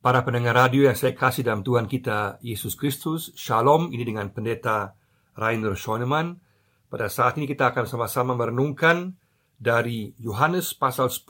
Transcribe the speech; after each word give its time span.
Para 0.00 0.24
pendengar 0.24 0.56
radio 0.56 0.88
yang 0.88 0.96
saya 0.96 1.12
kasih 1.12 1.44
dalam 1.44 1.60
Tuhan 1.60 1.84
kita 1.84 2.40
Yesus 2.40 2.72
Kristus, 2.72 3.36
Shalom 3.36 3.92
ini 3.92 4.00
dengan 4.00 4.32
pendeta 4.32 4.96
Rainer 5.36 5.76
Schoenemann. 5.76 6.40
Pada 6.88 7.12
saat 7.12 7.36
ini 7.36 7.44
kita 7.44 7.68
akan 7.68 7.84
sama-sama 7.84 8.32
merenungkan 8.32 9.12
dari 9.60 10.16
Yohanes 10.16 10.72
pasal 10.72 11.12
10 11.12 11.28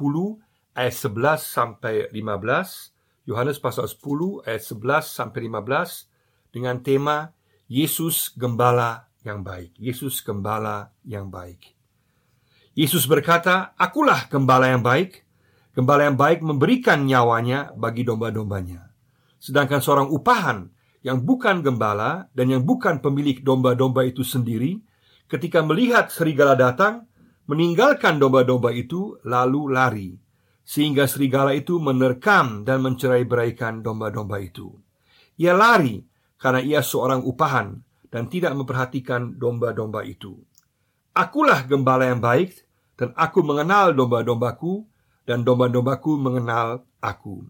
ayat 0.78 0.94
11 0.94 1.42
sampai 1.42 2.14
15. 2.14 2.94
Yohanes 3.26 3.58
pasal 3.58 3.90
10 3.90 4.46
ayat 4.46 4.62
11 4.62 5.18
sampai 5.18 5.50
15 5.50 6.54
dengan 6.54 6.78
tema 6.78 7.34
Yesus 7.66 8.30
Gembala 8.38 9.10
yang 9.26 9.42
baik. 9.42 9.74
Yesus 9.82 10.22
Gembala 10.22 10.94
yang 11.02 11.26
baik. 11.26 11.74
Yesus 12.78 13.02
berkata, 13.10 13.74
"Akulah 13.74 14.30
gembala 14.30 14.70
yang 14.70 14.86
baik." 14.86 15.26
Gembala 15.70 16.10
yang 16.10 16.18
baik 16.18 16.42
memberikan 16.42 17.06
nyawanya 17.06 17.70
bagi 17.78 18.02
domba-dombanya. 18.02 18.90
Sedangkan 19.38 19.78
seorang 19.78 20.10
upahan 20.10 20.66
yang 21.00 21.22
bukan 21.24 21.62
gembala 21.64 22.28
dan 22.34 22.52
yang 22.52 22.62
bukan 22.66 23.00
pemilik 23.00 23.40
domba-domba 23.40 24.04
itu 24.04 24.26
sendiri, 24.26 24.76
ketika 25.30 25.62
melihat 25.62 26.10
serigala 26.10 26.58
datang, 26.58 27.06
meninggalkan 27.46 28.18
domba-domba 28.18 28.74
itu 28.74 29.16
lalu 29.24 29.70
lari, 29.70 30.10
sehingga 30.66 31.06
serigala 31.06 31.54
itu 31.56 31.78
menerkam 31.78 32.66
dan 32.66 32.82
mencerai-beraikan 32.84 33.80
domba-domba 33.80 34.42
itu. 34.42 34.74
Ia 35.40 35.56
lari 35.56 36.02
karena 36.36 36.60
ia 36.60 36.80
seorang 36.84 37.22
upahan 37.24 37.78
dan 38.10 38.26
tidak 38.26 38.52
memperhatikan 38.58 39.38
domba-domba 39.38 40.02
itu. 40.02 40.34
Akulah 41.14 41.62
gembala 41.66 42.10
yang 42.10 42.18
baik, 42.18 42.66
dan 42.98 43.14
aku 43.16 43.40
mengenal 43.40 43.96
domba-dombaku, 43.96 44.84
dan 45.30 45.46
domba-dombaku 45.46 46.18
mengenal 46.18 46.82
aku. 46.98 47.46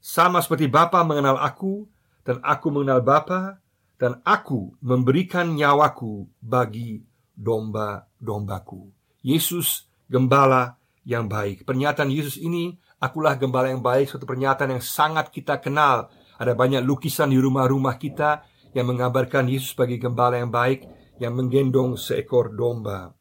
Sama 0.00 0.40
seperti 0.40 0.72
Bapa 0.72 1.04
mengenal 1.04 1.36
aku 1.36 1.84
dan 2.24 2.40
aku 2.40 2.72
mengenal 2.72 3.04
Bapa 3.04 3.60
dan 4.00 4.24
aku 4.24 4.72
memberikan 4.80 5.52
nyawaku 5.52 6.24
bagi 6.40 7.04
domba-dombaku. 7.36 8.88
Yesus 9.20 9.84
gembala 10.08 10.80
yang 11.04 11.28
baik. 11.28 11.68
Pernyataan 11.68 12.08
Yesus 12.08 12.40
ini, 12.40 12.80
akulah 12.96 13.36
gembala 13.36 13.68
yang 13.68 13.84
baik, 13.84 14.08
suatu 14.08 14.24
pernyataan 14.24 14.80
yang 14.80 14.84
sangat 14.84 15.28
kita 15.28 15.60
kenal. 15.60 16.08
Ada 16.40 16.56
banyak 16.56 16.80
lukisan 16.80 17.28
di 17.28 17.36
rumah-rumah 17.36 18.00
kita 18.00 18.48
yang 18.72 18.88
menggambarkan 18.88 19.44
Yesus 19.44 19.76
sebagai 19.76 20.00
gembala 20.00 20.40
yang 20.40 20.48
baik 20.48 20.88
yang 21.20 21.36
menggendong 21.36 22.00
seekor 22.00 22.56
domba. 22.56 23.12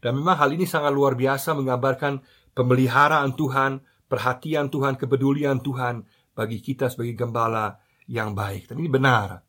Dan 0.00 0.16
memang 0.16 0.40
hal 0.40 0.56
ini 0.56 0.64
sangat 0.64 0.90
luar 0.96 1.12
biasa 1.12 1.52
menggambarkan 1.52 2.24
pemeliharaan 2.52 3.36
Tuhan, 3.36 3.84
perhatian 4.08 4.68
Tuhan, 4.68 4.96
kepedulian 5.00 5.60
Tuhan 5.60 6.04
bagi 6.32 6.60
kita 6.60 6.88
sebagai 6.88 7.16
gembala 7.16 7.76
yang 8.08 8.32
baik. 8.32 8.72
Dan 8.72 8.80
ini 8.80 8.88
benar. 8.88 9.44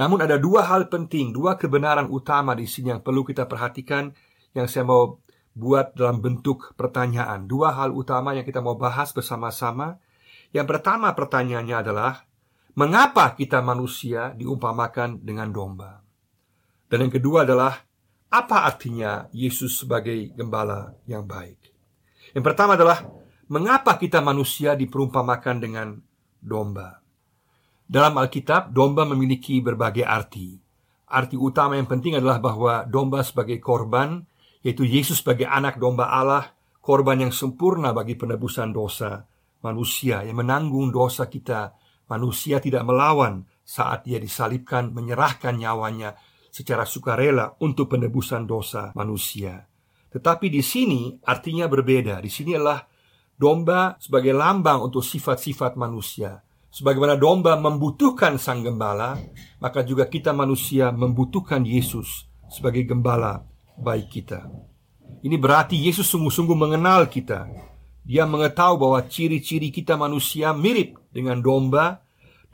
Namun 0.00 0.24
ada 0.24 0.40
dua 0.40 0.64
hal 0.64 0.88
penting, 0.88 1.32
dua 1.36 1.60
kebenaran 1.60 2.08
utama 2.08 2.56
di 2.56 2.64
sini 2.64 2.92
yang 2.96 3.04
perlu 3.04 3.20
kita 3.20 3.44
perhatikan 3.44 4.12
yang 4.56 4.64
saya 4.64 4.88
mau 4.88 5.20
buat 5.52 5.92
dalam 5.92 6.24
bentuk 6.24 6.72
pertanyaan. 6.78 7.44
Dua 7.44 7.76
hal 7.76 7.92
utama 7.92 8.32
yang 8.32 8.46
kita 8.46 8.64
mau 8.64 8.80
bahas 8.80 9.12
bersama-sama. 9.12 10.00
Yang 10.50 10.66
pertama 10.76 11.12
pertanyaannya 11.14 11.76
adalah 11.76 12.26
mengapa 12.74 13.36
kita 13.36 13.62
manusia 13.62 14.34
diumpamakan 14.34 15.22
dengan 15.22 15.52
domba? 15.52 16.02
Dan 16.90 17.06
yang 17.06 17.12
kedua 17.14 17.46
adalah 17.46 17.76
apa 18.30 18.66
artinya 18.66 19.30
Yesus 19.30 19.78
sebagai 19.84 20.34
gembala 20.34 20.94
yang 21.06 21.22
baik? 21.22 21.69
Yang 22.36 22.44
pertama 22.46 22.78
adalah 22.78 23.02
mengapa 23.50 23.98
kita 23.98 24.22
manusia 24.22 24.78
diperumpamakan 24.78 25.56
dengan 25.58 25.98
domba. 26.38 27.02
Dalam 27.90 28.14
Alkitab, 28.22 28.70
domba 28.70 29.02
memiliki 29.02 29.58
berbagai 29.58 30.06
arti. 30.06 30.54
Arti 31.10 31.34
utama 31.34 31.74
yang 31.74 31.90
penting 31.90 32.14
adalah 32.14 32.38
bahwa 32.38 32.86
domba 32.86 33.26
sebagai 33.26 33.58
korban, 33.58 34.22
yaitu 34.62 34.86
Yesus 34.86 35.26
sebagai 35.26 35.50
anak 35.50 35.82
domba 35.82 36.06
Allah, 36.06 36.54
korban 36.78 37.18
yang 37.18 37.34
sempurna 37.34 37.90
bagi 37.90 38.14
penebusan 38.14 38.70
dosa 38.70 39.26
manusia 39.60 40.24
yang 40.24 40.40
menanggung 40.40 40.88
dosa 40.90 41.28
kita. 41.28 41.76
Manusia 42.10 42.58
tidak 42.58 42.82
melawan 42.82 43.46
saat 43.62 44.02
dia 44.02 44.18
disalibkan, 44.18 44.90
menyerahkan 44.90 45.54
nyawanya 45.54 46.18
secara 46.50 46.82
sukarela 46.82 47.54
untuk 47.62 47.94
penebusan 47.94 48.50
dosa 48.50 48.90
manusia. 48.98 49.69
Tetapi 50.10 50.50
di 50.50 50.62
sini 50.62 51.14
artinya 51.22 51.70
berbeda. 51.70 52.18
Di 52.18 52.30
sini 52.30 52.58
adalah 52.58 52.82
domba 53.38 53.94
sebagai 54.02 54.34
lambang 54.34 54.90
untuk 54.90 55.06
sifat-sifat 55.06 55.78
manusia. 55.78 56.42
Sebagaimana 56.70 57.18
domba 57.18 57.58
membutuhkan 57.58 58.38
sang 58.38 58.62
gembala, 58.62 59.18
maka 59.58 59.82
juga 59.82 60.06
kita 60.06 60.30
manusia 60.30 60.94
membutuhkan 60.94 61.66
Yesus 61.66 62.30
sebagai 62.46 62.86
gembala 62.86 63.42
baik 63.74 64.06
kita. 64.10 64.46
Ini 65.20 65.34
berarti 65.34 65.74
Yesus 65.74 66.06
sungguh-sungguh 66.14 66.54
mengenal 66.54 67.10
kita. 67.10 67.50
Dia 68.06 68.24
mengetahui 68.26 68.80
bahwa 68.80 69.00
ciri-ciri 69.06 69.74
kita 69.74 69.98
manusia 69.98 70.54
mirip 70.54 70.98
dengan 71.10 71.42
domba 71.42 72.02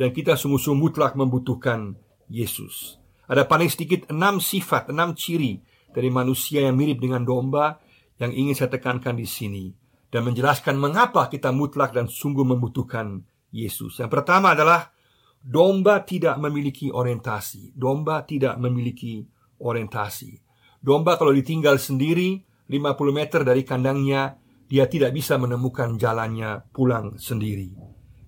dan 0.00 0.12
kita 0.12 0.37
sungguh-sungguh 0.37 0.81
mutlak 0.81 1.12
membutuhkan 1.12 1.97
Yesus. 2.28 2.97
Ada 3.28 3.44
paling 3.44 3.71
sedikit 3.71 4.09
enam 4.09 4.38
sifat, 4.38 4.91
enam 4.91 5.12
ciri 5.12 5.61
dari 5.97 6.12
manusia 6.12 6.61
yang 6.61 6.77
mirip 6.77 7.01
dengan 7.01 7.25
domba 7.25 7.81
yang 8.21 8.29
ingin 8.37 8.53
saya 8.53 8.69
tekankan 8.77 9.17
di 9.17 9.25
sini 9.25 9.73
dan 10.12 10.29
menjelaskan 10.29 10.77
mengapa 10.77 11.33
kita 11.33 11.49
mutlak 11.57 11.97
dan 11.97 12.05
sungguh 12.05 12.45
membutuhkan 12.45 13.25
Yesus. 13.49 13.97
Yang 13.97 14.12
pertama 14.12 14.53
adalah 14.53 14.93
domba 15.41 16.05
tidak 16.05 16.37
memiliki 16.37 16.93
orientasi. 16.93 17.73
Domba 17.73 18.29
tidak 18.29 18.61
memiliki 18.61 19.25
orientasi. 19.65 20.37
Domba 20.85 21.17
kalau 21.17 21.33
ditinggal 21.33 21.81
sendiri 21.81 22.45
50 22.69 22.77
meter 23.17 23.41
dari 23.41 23.65
kandangnya, 23.65 24.37
dia 24.69 24.85
tidak 24.85 25.17
bisa 25.17 25.41
menemukan 25.41 25.97
jalannya 25.97 26.61
pulang 26.77 27.17
sendiri. 27.17 27.73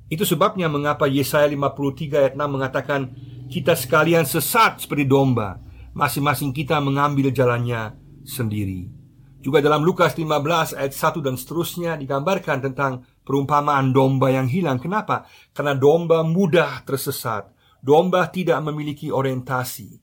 Itu 0.09 0.25
sebabnya 0.25 0.73
mengapa 0.73 1.05
Yesaya 1.05 1.45
53 1.45 2.17
ayat 2.17 2.33
6 2.33 2.49
mengatakan 2.49 3.13
kita 3.53 3.77
sekalian 3.77 4.25
sesat 4.25 4.81
seperti 4.81 5.05
domba 5.05 5.68
masing-masing 5.99 6.55
kita 6.55 6.79
mengambil 6.79 7.35
jalannya 7.35 7.99
sendiri. 8.23 8.87
Juga 9.43 9.59
dalam 9.59 9.83
Lukas 9.83 10.15
15 10.15 10.79
ayat 10.79 10.95
1 10.95 11.27
dan 11.27 11.35
seterusnya 11.35 11.99
digambarkan 11.99 12.63
tentang 12.63 13.03
perumpamaan 13.27 13.91
domba 13.91 14.31
yang 14.31 14.47
hilang. 14.47 14.79
Kenapa? 14.79 15.27
Karena 15.51 15.75
domba 15.75 16.23
mudah 16.23 16.87
tersesat. 16.87 17.51
Domba 17.83 18.31
tidak 18.31 18.63
memiliki 18.63 19.11
orientasi. 19.11 19.99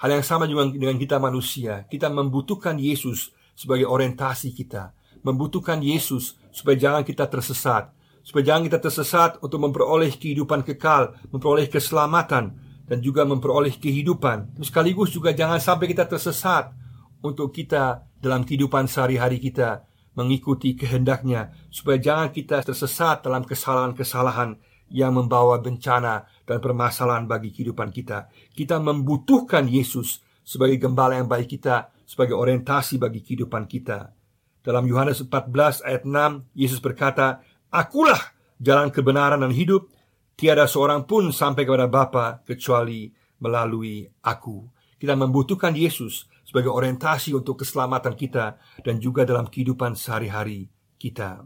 Hal 0.00 0.16
yang 0.16 0.24
sama 0.24 0.48
juga 0.48 0.68
dengan 0.72 0.96
kita 0.96 1.20
manusia. 1.20 1.84
Kita 1.88 2.08
membutuhkan 2.08 2.80
Yesus 2.80 3.32
sebagai 3.52 3.88
orientasi 3.88 4.52
kita. 4.56 4.96
Membutuhkan 5.24 5.80
Yesus 5.84 6.40
supaya 6.52 6.76
jangan 6.76 7.02
kita 7.04 7.28
tersesat. 7.28 7.92
Supaya 8.24 8.52
jangan 8.52 8.68
kita 8.68 8.78
tersesat 8.80 9.40
untuk 9.40 9.60
memperoleh 9.64 10.12
kehidupan 10.12 10.60
kekal, 10.60 11.16
memperoleh 11.32 11.66
keselamatan, 11.72 12.67
dan 12.88 13.04
juga 13.04 13.28
memperoleh 13.28 13.76
kehidupan. 13.76 14.58
Sekaligus 14.64 15.12
juga 15.12 15.36
jangan 15.36 15.60
sampai 15.60 15.92
kita 15.92 16.08
tersesat 16.08 16.72
untuk 17.20 17.52
kita 17.52 18.08
dalam 18.18 18.42
kehidupan 18.42 18.88
sehari-hari 18.88 19.38
kita 19.38 19.84
mengikuti 20.18 20.74
kehendaknya 20.74 21.54
supaya 21.70 22.02
jangan 22.02 22.34
kita 22.34 22.58
tersesat 22.66 23.22
dalam 23.22 23.46
kesalahan-kesalahan 23.46 24.58
yang 24.90 25.14
membawa 25.14 25.60
bencana 25.62 26.26
dan 26.42 26.58
permasalahan 26.58 27.28
bagi 27.28 27.54
kehidupan 27.54 27.92
kita. 27.94 28.26
Kita 28.56 28.82
membutuhkan 28.82 29.68
Yesus 29.68 30.24
sebagai 30.42 30.80
gembala 30.80 31.20
yang 31.20 31.28
baik 31.28 31.60
kita, 31.60 31.92
sebagai 32.08 32.34
orientasi 32.34 32.96
bagi 32.96 33.20
kehidupan 33.20 33.68
kita. 33.68 34.16
Dalam 34.64 34.88
Yohanes 34.88 35.20
14 35.22 35.84
ayat 35.84 36.02
6, 36.08 36.56
Yesus 36.56 36.80
berkata, 36.80 37.44
Akulah 37.68 38.32
jalan 38.58 38.88
kebenaran 38.88 39.44
dan 39.44 39.52
hidup, 39.52 39.92
Tiada 40.38 40.70
seorang 40.70 41.02
pun 41.02 41.34
sampai 41.34 41.66
kepada 41.66 41.90
Bapa 41.90 42.46
kecuali 42.46 43.10
melalui 43.42 44.06
aku. 44.22 44.70
Kita 44.94 45.18
membutuhkan 45.18 45.74
Yesus 45.74 46.30
sebagai 46.46 46.70
orientasi 46.70 47.34
untuk 47.34 47.66
keselamatan 47.66 48.14
kita 48.14 48.54
dan 48.86 49.02
juga 49.02 49.26
dalam 49.26 49.50
kehidupan 49.50 49.98
sehari-hari 49.98 50.70
kita. 50.94 51.42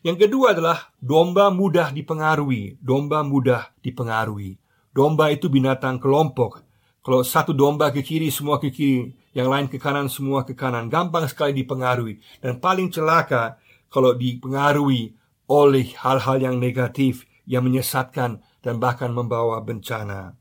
Yang 0.00 0.24
kedua 0.24 0.56
adalah 0.56 0.88
domba 0.96 1.52
mudah 1.52 1.92
dipengaruhi. 1.92 2.80
Domba 2.80 3.20
mudah 3.20 3.76
dipengaruhi. 3.84 4.56
Domba 4.88 5.28
itu 5.28 5.52
binatang 5.52 6.00
kelompok. 6.00 6.64
Kalau 7.04 7.20
satu 7.20 7.52
domba 7.52 7.92
ke 7.92 8.00
kiri, 8.00 8.32
semua 8.32 8.56
ke 8.56 8.72
kiri. 8.72 9.12
Yang 9.36 9.48
lain 9.52 9.66
ke 9.68 9.76
kanan, 9.76 10.08
semua 10.08 10.48
ke 10.48 10.56
kanan. 10.56 10.88
Gampang 10.88 11.28
sekali 11.28 11.52
dipengaruhi. 11.60 12.40
Dan 12.40 12.56
paling 12.56 12.88
celaka 12.88 13.60
kalau 13.92 14.16
dipengaruhi 14.16 15.12
oleh 15.44 15.92
hal-hal 16.00 16.40
yang 16.40 16.56
negatif 16.56 17.28
yang 17.50 17.66
menyesatkan 17.66 18.38
dan 18.62 18.78
bahkan 18.78 19.10
membawa 19.10 19.58
bencana. 19.58 20.38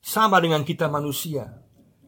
Sama 0.00 0.40
dengan 0.40 0.64
kita 0.64 0.88
manusia. 0.88 1.60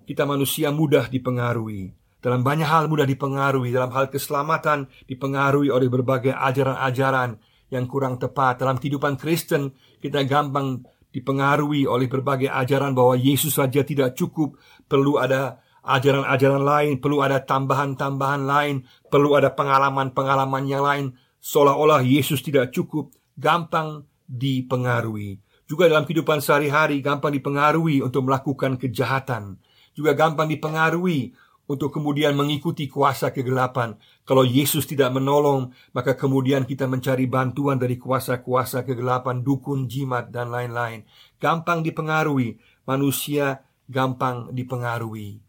Kita 0.08 0.24
manusia 0.24 0.72
mudah 0.72 1.12
dipengaruhi. 1.12 1.92
Dalam 2.24 2.40
banyak 2.40 2.64
hal 2.64 2.88
mudah 2.88 3.04
dipengaruhi. 3.04 3.68
Dalam 3.68 3.92
hal 3.92 4.08
keselamatan 4.08 4.88
dipengaruhi 5.04 5.68
oleh 5.68 5.92
berbagai 5.92 6.32
ajaran-ajaran 6.32 7.36
yang 7.68 7.84
kurang 7.84 8.16
tepat. 8.16 8.64
Dalam 8.64 8.80
kehidupan 8.80 9.20
Kristen, 9.20 9.76
kita 10.00 10.24
gampang 10.24 10.80
dipengaruhi 11.12 11.84
oleh 11.84 12.08
berbagai 12.08 12.48
ajaran 12.48 12.96
bahwa 12.96 13.14
Yesus 13.20 13.60
saja 13.60 13.84
tidak 13.84 14.16
cukup, 14.16 14.56
perlu 14.88 15.20
ada 15.20 15.60
ajaran-ajaran 15.84 16.64
lain, 16.64 16.92
perlu 16.98 17.20
ada 17.20 17.44
tambahan-tambahan 17.44 18.42
lain, 18.48 18.88
perlu 19.12 19.36
ada 19.36 19.52
pengalaman-pengalaman 19.52 20.64
yang 20.64 20.82
lain, 20.82 21.04
seolah-olah 21.44 22.02
Yesus 22.02 22.40
tidak 22.40 22.72
cukup, 22.72 23.12
gampang 23.36 24.08
dipengaruhi. 24.28 25.40
Juga 25.64 25.88
dalam 25.88 26.04
kehidupan 26.04 26.44
sehari-hari 26.44 27.00
gampang 27.00 27.32
dipengaruhi 27.32 28.04
untuk 28.04 28.28
melakukan 28.28 28.76
kejahatan, 28.76 29.56
juga 29.96 30.12
gampang 30.12 30.52
dipengaruhi 30.52 31.32
untuk 31.64 31.96
kemudian 31.96 32.36
mengikuti 32.36 32.84
kuasa 32.88 33.32
kegelapan. 33.32 33.96
Kalau 34.28 34.44
Yesus 34.44 34.84
tidak 34.84 35.16
menolong, 35.16 35.72
maka 35.96 36.12
kemudian 36.12 36.68
kita 36.68 36.84
mencari 36.84 37.24
bantuan 37.24 37.80
dari 37.80 37.96
kuasa-kuasa 37.96 38.84
kegelapan, 38.84 39.40
dukun, 39.40 39.88
jimat, 39.88 40.28
dan 40.28 40.52
lain-lain. 40.52 41.08
Gampang 41.40 41.80
dipengaruhi, 41.80 42.60
manusia 42.84 43.64
gampang 43.88 44.52
dipengaruhi. 44.52 45.40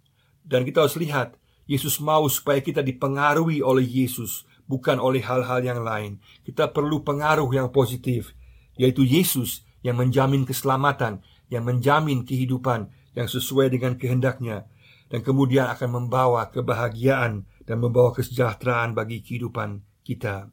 Dan 0.45 0.63
kita 0.63 0.87
harus 0.87 0.95
lihat, 0.95 1.35
Yesus 1.65 1.97
mau 1.99 2.23
supaya 2.29 2.61
kita 2.61 2.79
dipengaruhi 2.85 3.59
oleh 3.59 3.83
Yesus, 3.83 4.47
bukan 4.69 5.01
oleh 5.01 5.19
hal-hal 5.19 5.59
yang 5.65 5.81
lain. 5.83 6.21
Kita 6.45 6.69
perlu 6.71 7.01
pengaruh 7.01 7.49
yang 7.51 7.73
positif, 7.73 8.31
yaitu 8.75 9.03
Yesus 9.03 9.63
yang 9.81 9.99
menjamin 9.99 10.43
keselamatan, 10.43 11.23
yang 11.51 11.63
menjamin 11.63 12.25
kehidupan 12.25 12.91
yang 13.15 13.27
sesuai 13.31 13.71
dengan 13.71 13.95
kehendaknya 13.95 14.67
dan 15.09 15.21
kemudian 15.21 15.69
akan 15.71 15.89
membawa 16.03 16.49
kebahagiaan 16.49 17.45
dan 17.65 17.77
membawa 17.79 18.13
kesejahteraan 18.13 18.93
bagi 18.93 19.21
kehidupan 19.21 19.81
kita. 20.05 20.49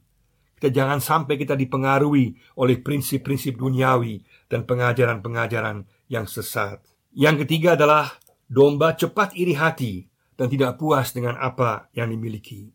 Kita 0.56 0.68
jangan 0.70 1.02
sampai 1.02 1.34
kita 1.34 1.58
dipengaruhi 1.58 2.38
oleh 2.62 2.78
prinsip-prinsip 2.78 3.58
duniawi 3.58 4.22
dan 4.46 4.62
pengajaran-pengajaran 4.62 5.82
yang 6.06 6.30
sesat. 6.30 6.78
Yang 7.10 7.44
ketiga 7.44 7.74
adalah 7.74 8.14
domba 8.46 8.94
cepat 8.94 9.34
iri 9.34 9.58
hati 9.58 10.06
dan 10.38 10.46
tidak 10.46 10.78
puas 10.78 11.10
dengan 11.10 11.34
apa 11.42 11.90
yang 11.98 12.14
dimiliki. 12.14 12.70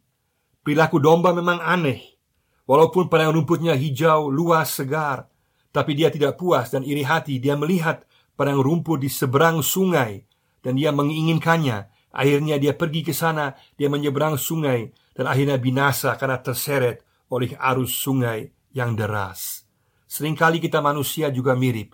Perilaku 0.61 0.99
domba 0.99 1.31
memang 1.31 1.63
aneh. 1.63 2.19
Walaupun 2.67 3.07
padang 3.07 3.31
rumputnya 3.31 3.71
hijau, 3.79 4.27
luas, 4.27 4.75
segar, 4.75 5.31
tapi 5.77 5.94
dia 5.94 6.09
tidak 6.09 6.41
puas 6.41 6.74
dan 6.74 6.81
iri 6.81 7.06
hati. 7.06 7.38
Dia 7.38 7.53
melihat 7.53 8.01
padang 8.33 8.57
rumput 8.57 8.97
di 8.97 9.13
seberang 9.13 9.62
sungai 9.62 10.25
dan 10.65 10.74
dia 10.74 10.89
menginginkannya. 10.89 11.94
Akhirnya 12.18 12.57
dia 12.57 12.74
pergi 12.74 13.06
ke 13.06 13.13
sana, 13.13 13.53
dia 13.77 13.85
menyeberang 13.85 14.41
sungai 14.41 14.89
dan 15.13 15.29
akhirnya 15.29 15.62
binasa 15.62 16.18
karena 16.18 16.41
terseret 16.41 17.06
oleh 17.29 17.53
arus 17.53 17.94
sungai 17.94 18.50
yang 18.74 18.97
deras. 18.97 19.69
Seringkali 20.09 20.57
kita 20.57 20.81
manusia 20.81 21.29
juga 21.29 21.53
mirip, 21.53 21.94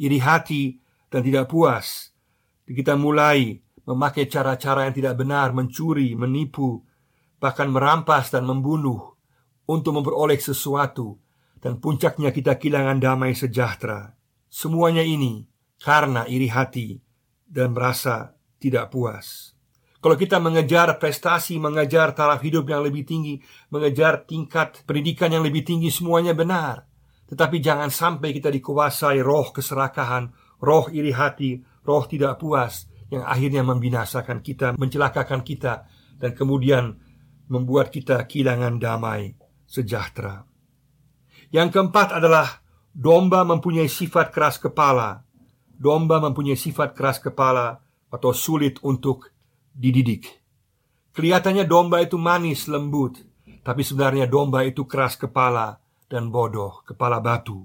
iri 0.00 0.24
hati 0.24 0.80
dan 1.12 1.20
tidak 1.20 1.52
puas. 1.52 2.08
Kita 2.64 2.96
mulai 2.96 3.60
memakai 3.84 4.24
cara-cara 4.24 4.88
yang 4.88 4.96
tidak 4.96 5.20
benar, 5.20 5.52
mencuri, 5.52 6.16
menipu, 6.16 6.80
bahkan 7.36 7.68
merampas 7.68 8.32
dan 8.32 8.48
membunuh 8.48 9.20
untuk 9.68 10.00
memperoleh 10.00 10.40
sesuatu 10.40 11.20
dan 11.58 11.82
puncaknya 11.82 12.30
kita 12.30 12.58
kehilangan 12.58 12.98
damai 13.02 13.34
sejahtera. 13.34 14.14
Semuanya 14.48 15.02
ini 15.04 15.44
karena 15.82 16.24
iri 16.26 16.48
hati 16.50 16.98
dan 17.46 17.74
merasa 17.74 18.34
tidak 18.58 18.90
puas. 18.90 19.54
Kalau 19.98 20.14
kita 20.14 20.38
mengejar 20.38 20.94
prestasi, 21.02 21.58
mengejar 21.58 22.14
taraf 22.14 22.38
hidup 22.38 22.70
yang 22.70 22.86
lebih 22.86 23.02
tinggi, 23.02 23.42
mengejar 23.74 24.22
tingkat 24.22 24.86
pendidikan 24.86 25.34
yang 25.34 25.42
lebih 25.42 25.66
tinggi, 25.66 25.90
semuanya 25.90 26.38
benar. 26.38 26.86
Tetapi 27.26 27.58
jangan 27.58 27.90
sampai 27.90 28.30
kita 28.30 28.48
dikuasai 28.48 29.18
roh 29.20 29.50
keserakahan, 29.50 30.30
roh 30.62 30.86
iri 30.94 31.10
hati, 31.10 31.58
roh 31.82 32.06
tidak 32.06 32.38
puas, 32.38 32.86
yang 33.10 33.26
akhirnya 33.26 33.66
membinasakan 33.66 34.38
kita, 34.38 34.78
mencelakakan 34.78 35.42
kita, 35.42 35.90
dan 36.14 36.30
kemudian 36.30 36.94
membuat 37.50 37.90
kita 37.90 38.22
kehilangan 38.24 38.78
damai 38.78 39.34
sejahtera. 39.66 40.47
Yang 41.48 41.68
keempat 41.76 42.16
adalah 42.16 42.60
domba 42.92 43.44
mempunyai 43.44 43.88
sifat 43.88 44.32
keras 44.34 44.60
kepala, 44.60 45.28
Domba 45.78 46.18
mempunyai 46.18 46.58
sifat 46.58 46.90
keras 46.90 47.22
kepala 47.22 47.78
atau 48.10 48.34
sulit 48.34 48.82
untuk 48.82 49.30
dididik. 49.70 50.26
Kelihatannya 51.14 51.70
domba 51.70 52.02
itu 52.02 52.18
manis, 52.18 52.66
lembut, 52.66 53.22
tapi 53.62 53.86
sebenarnya 53.86 54.26
domba 54.26 54.66
itu 54.66 54.90
keras 54.90 55.14
kepala 55.14 55.78
dan 56.10 56.34
bodoh, 56.34 56.82
kepala 56.82 57.22
batu. 57.22 57.62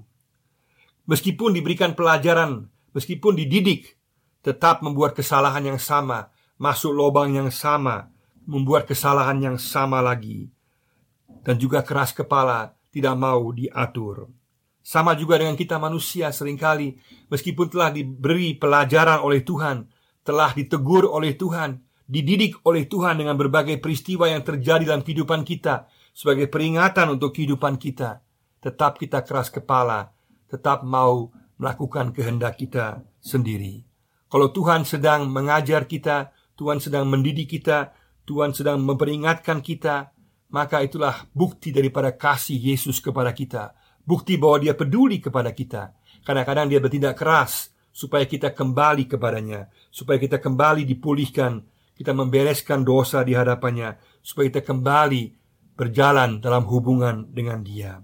Meskipun 1.09 1.57
diberikan 1.57 1.97
pelajaran, 1.97 2.69
meskipun 2.93 3.33
dididik, 3.33 3.97
tetap 4.45 4.85
membuat 4.85 5.17
kesalahan 5.17 5.73
yang 5.73 5.81
sama, 5.81 6.29
masuk 6.61 6.93
lubang 6.93 7.33
yang 7.33 7.49
sama, 7.49 8.13
membuat 8.45 8.85
kesalahan 8.85 9.41
yang 9.41 9.57
sama 9.57 10.05
lagi, 10.05 10.53
dan 11.41 11.57
juga 11.57 11.81
keras 11.81 12.13
kepala, 12.13 12.77
tidak 12.93 13.17
mau 13.17 13.49
diatur. 13.49 14.29
Sama 14.83 15.15
juga 15.15 15.39
dengan 15.39 15.55
kita 15.55 15.79
manusia 15.79 16.27
sering 16.35 16.59
kali 16.59 16.99
Meskipun 17.31 17.71
telah 17.71 17.87
diberi 17.95 18.59
pelajaran 18.59 19.23
oleh 19.23 19.39
Tuhan 19.39 19.87
Telah 20.27 20.51
ditegur 20.51 21.07
oleh 21.07 21.39
Tuhan 21.39 21.79
Dididik 22.03 22.59
oleh 22.67 22.83
Tuhan 22.83 23.23
dengan 23.23 23.39
berbagai 23.39 23.79
peristiwa 23.79 24.27
yang 24.27 24.43
terjadi 24.43 24.91
dalam 24.91 24.99
kehidupan 24.99 25.47
kita 25.47 25.87
Sebagai 26.11 26.51
peringatan 26.51 27.15
untuk 27.15 27.31
kehidupan 27.31 27.79
kita 27.79 28.19
Tetap 28.59 28.99
kita 28.99 29.23
keras 29.23 29.47
kepala 29.47 30.11
Tetap 30.51 30.83
mau 30.83 31.31
melakukan 31.55 32.11
kehendak 32.11 32.59
kita 32.59 33.07
sendiri 33.23 33.87
Kalau 34.27 34.51
Tuhan 34.51 34.83
sedang 34.83 35.31
mengajar 35.31 35.87
kita 35.87 36.35
Tuhan 36.59 36.83
sedang 36.83 37.07
mendidik 37.07 37.47
kita 37.47 37.95
Tuhan 38.27 38.51
sedang 38.51 38.83
memperingatkan 38.83 39.63
kita 39.63 40.12
Maka 40.53 40.85
itulah 40.85 41.25
bukti 41.33 41.73
daripada 41.73 42.13
kasih 42.13 42.55
Yesus 42.61 43.01
kepada 43.01 43.33
kita 43.33 43.73
Bukti 44.03 44.35
bahwa 44.35 44.59
dia 44.59 44.75
peduli 44.75 45.23
kepada 45.23 45.55
kita. 45.55 45.95
Kadang-kadang 46.27 46.67
dia 46.67 46.83
bertindak 46.83 47.15
keras 47.15 47.71
supaya 47.95 48.27
kita 48.27 48.51
kembali 48.51 49.07
kepadanya, 49.07 49.71
supaya 49.87 50.19
kita 50.19 50.43
kembali 50.43 50.83
dipulihkan, 50.83 51.63
kita 51.95 52.11
membereskan 52.11 52.83
dosa 52.83 53.23
di 53.23 53.31
hadapannya, 53.31 53.95
supaya 54.19 54.51
kita 54.51 54.63
kembali 54.67 55.23
berjalan 55.79 56.43
dalam 56.43 56.67
hubungan 56.67 57.31
dengan 57.31 57.63
dia. 57.63 58.03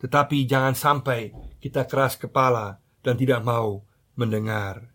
Tetapi 0.00 0.48
jangan 0.48 0.72
sampai 0.72 1.32
kita 1.60 1.84
keras 1.84 2.16
kepala 2.16 2.80
dan 3.04 3.16
tidak 3.20 3.44
mau 3.44 3.84
mendengar. 4.16 4.88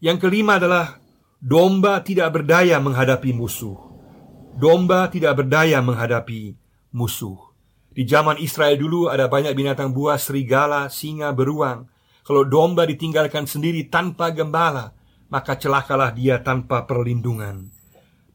Yang 0.00 0.28
kelima 0.28 0.56
adalah 0.56 1.00
domba 1.36 2.00
tidak 2.00 2.32
berdaya 2.32 2.80
menghadapi 2.80 3.32
musuh. 3.36 3.93
Domba 4.54 5.10
tidak 5.10 5.42
berdaya 5.42 5.82
menghadapi 5.82 6.54
musuh. 6.94 7.54
Di 7.90 8.06
zaman 8.06 8.38
Israel 8.38 8.78
dulu 8.78 9.10
ada 9.10 9.26
banyak 9.26 9.50
binatang 9.54 9.90
buas, 9.90 10.30
serigala, 10.30 10.86
singa, 10.90 11.34
beruang. 11.34 11.90
Kalau 12.22 12.46
domba 12.46 12.86
ditinggalkan 12.86 13.50
sendiri 13.50 13.90
tanpa 13.90 14.30
gembala, 14.30 14.94
maka 15.26 15.58
celakalah 15.58 16.14
dia 16.14 16.38
tanpa 16.42 16.86
perlindungan. 16.86 17.70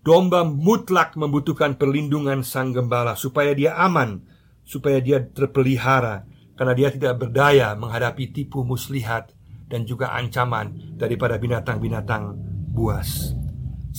Domba 0.04 0.44
mutlak 0.44 1.16
membutuhkan 1.16 1.80
perlindungan 1.80 2.44
sang 2.44 2.76
gembala 2.76 3.16
supaya 3.16 3.56
dia 3.56 3.80
aman, 3.80 4.24
supaya 4.68 5.00
dia 5.00 5.24
terpelihara, 5.24 6.28
karena 6.60 6.74
dia 6.76 6.90
tidak 6.92 7.16
berdaya 7.16 7.76
menghadapi 7.80 8.36
tipu 8.36 8.68
muslihat 8.68 9.32
dan 9.72 9.88
juga 9.88 10.12
ancaman 10.12 11.00
daripada 11.00 11.40
binatang-binatang 11.40 12.36
buas. 12.76 13.39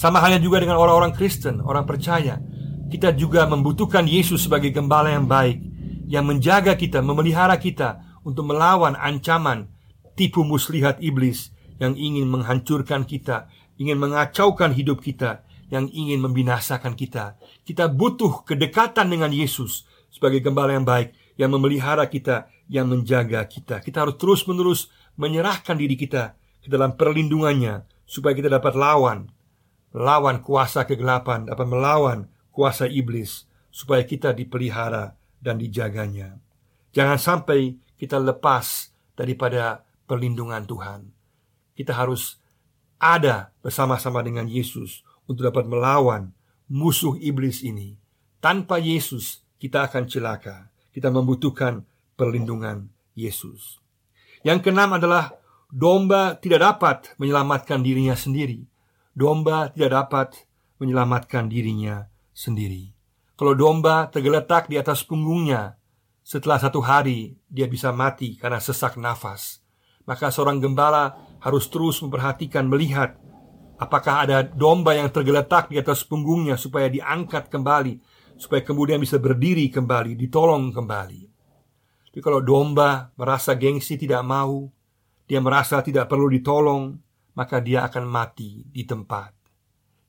Sama 0.01 0.17
halnya 0.25 0.41
juga 0.41 0.65
dengan 0.65 0.81
orang-orang 0.81 1.13
Kristen, 1.13 1.61
orang 1.61 1.85
percaya. 1.85 2.41
Kita 2.89 3.13
juga 3.13 3.45
membutuhkan 3.45 4.09
Yesus 4.09 4.49
sebagai 4.49 4.73
gembala 4.73 5.15
yang 5.15 5.31
baik 5.31 5.63
Yang 6.11 6.25
menjaga 6.27 6.73
kita, 6.75 6.99
memelihara 6.99 7.55
kita 7.55 8.03
Untuk 8.27 8.51
melawan 8.51 8.99
ancaman 8.99 9.71
Tipu 10.19 10.43
muslihat 10.43 10.99
iblis 10.99 11.55
Yang 11.79 12.03
ingin 12.03 12.27
menghancurkan 12.27 13.07
kita 13.07 13.47
Ingin 13.79 14.03
mengacaukan 14.03 14.75
hidup 14.75 14.99
kita 14.99 15.47
Yang 15.71 15.95
ingin 15.95 16.19
membinasakan 16.19 16.99
kita 16.99 17.39
Kita 17.63 17.87
butuh 17.87 18.43
kedekatan 18.43 19.07
dengan 19.07 19.31
Yesus 19.31 19.87
Sebagai 20.11 20.43
gembala 20.43 20.75
yang 20.75 20.83
baik 20.83 21.15
Yang 21.39 21.51
memelihara 21.55 22.11
kita 22.11 22.51
Yang 22.67 22.87
menjaga 22.91 23.47
kita 23.47 23.79
Kita 23.79 24.03
harus 24.03 24.19
terus-menerus 24.19 24.91
menyerahkan 25.15 25.79
diri 25.79 25.95
kita 25.95 26.35
Ke 26.59 26.67
dalam 26.67 26.99
perlindungannya 26.99 27.87
Supaya 28.03 28.35
kita 28.35 28.51
dapat 28.51 28.75
lawan 28.75 29.31
Lawan 29.91 30.39
kuasa 30.47 30.87
kegelapan 30.87 31.51
Dapat 31.51 31.67
melawan 31.67 32.31
kuasa 32.55 32.87
iblis 32.87 33.51
supaya 33.71 34.03
kita 34.03 34.35
dipelihara 34.35 35.15
dan 35.41 35.57
dijaganya. 35.57 36.37
Jangan 36.91 37.17
sampai 37.17 37.79
kita 37.97 38.19
lepas 38.19 38.91
daripada 39.15 39.87
perlindungan 40.11 40.67
Tuhan. 40.67 41.07
Kita 41.79 41.95
harus 41.95 42.43
ada 43.01 43.55
bersama-sama 43.65 44.21
dengan 44.21 44.45
Yesus 44.51 45.07
untuk 45.25 45.49
dapat 45.49 45.65
melawan 45.65 46.35
musuh 46.69 47.17
iblis 47.23 47.63
ini. 47.65 47.97
Tanpa 48.43 48.77
Yesus, 48.83 49.41
kita 49.57 49.89
akan 49.89 50.05
celaka. 50.11 50.69
kita 50.91 51.07
membutuhkan 51.07 51.87
perlindungan 52.19 52.91
Yesus. 53.15 53.79
Yang 54.43 54.67
keenam 54.67 54.99
adalah 54.99 55.31
domba 55.71 56.35
tidak 56.35 56.67
dapat 56.67 57.15
menyelamatkan 57.15 57.79
dirinya 57.79 58.19
sendiri. 58.19 58.67
Domba 59.21 59.69
tidak 59.69 59.93
dapat 59.93 60.29
menyelamatkan 60.81 61.53
dirinya 61.53 62.09
sendiri. 62.33 62.89
Kalau 63.37 63.53
domba 63.53 64.09
tergeletak 64.09 64.73
di 64.73 64.81
atas 64.81 65.05
punggungnya, 65.05 65.77
setelah 66.25 66.57
satu 66.57 66.81
hari 66.81 67.37
dia 67.45 67.69
bisa 67.69 67.93
mati 67.93 68.41
karena 68.41 68.57
sesak 68.57 68.97
nafas. 68.97 69.61
Maka 70.09 70.33
seorang 70.33 70.57
gembala 70.57 71.37
harus 71.45 71.69
terus 71.69 72.01
memperhatikan 72.01 72.65
melihat 72.65 73.21
apakah 73.77 74.25
ada 74.25 74.41
domba 74.41 74.97
yang 74.97 75.13
tergeletak 75.13 75.69
di 75.69 75.77
atas 75.77 76.01
punggungnya 76.01 76.57
supaya 76.57 76.89
diangkat 76.89 77.53
kembali, 77.53 78.01
supaya 78.41 78.65
kemudian 78.65 78.97
bisa 78.97 79.21
berdiri 79.21 79.69
kembali, 79.69 80.17
ditolong 80.17 80.73
kembali. 80.73 81.23
Jadi 82.09 82.21
kalau 82.25 82.41
domba 82.41 83.13
merasa 83.21 83.53
gengsi 83.53 84.01
tidak 84.01 84.25
mau, 84.25 84.65
dia 85.29 85.45
merasa 85.45 85.85
tidak 85.85 86.09
perlu 86.09 86.33
ditolong, 86.33 86.97
maka 87.35 87.63
dia 87.63 87.87
akan 87.87 88.05
mati 88.07 88.65
di 88.67 88.83
tempat. 88.87 89.33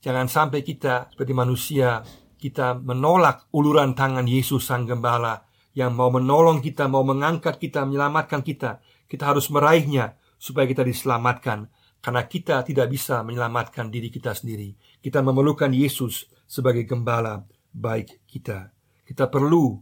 Jangan 0.01 0.25
sampai 0.25 0.65
kita 0.65 1.13
seperti 1.13 1.33
manusia 1.37 2.01
kita 2.41 2.73
menolak 2.81 3.45
uluran 3.53 3.93
tangan 3.93 4.25
Yesus 4.25 4.65
sang 4.65 4.89
gembala 4.89 5.45
yang 5.77 5.93
mau 5.93 6.09
menolong 6.09 6.59
kita, 6.59 6.89
mau 6.89 7.05
mengangkat 7.05 7.61
kita, 7.61 7.85
menyelamatkan 7.85 8.41
kita. 8.41 8.81
Kita 9.05 9.29
harus 9.29 9.47
meraihnya 9.53 10.17
supaya 10.41 10.65
kita 10.65 10.81
diselamatkan 10.81 11.69
karena 12.01 12.25
kita 12.25 12.65
tidak 12.65 12.89
bisa 12.89 13.21
menyelamatkan 13.21 13.93
diri 13.93 14.09
kita 14.09 14.33
sendiri. 14.33 14.73
Kita 14.99 15.21
memerlukan 15.21 15.69
Yesus 15.69 16.27
sebagai 16.49 16.83
gembala 16.89 17.45
baik 17.71 18.25
kita. 18.25 18.73
Kita 19.05 19.29
perlu 19.29 19.77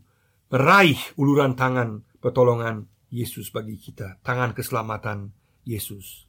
meraih 0.51 0.99
uluran 1.15 1.55
tangan 1.55 2.03
pertolongan 2.19 2.85
Yesus 3.09 3.49
bagi 3.49 3.79
kita, 3.79 4.21
tangan 4.21 4.53
keselamatan 4.53 5.33
Yesus. 5.65 6.28